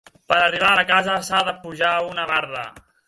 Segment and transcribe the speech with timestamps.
[0.31, 2.65] Per arribar a la casa, s'ha de pujar una barda.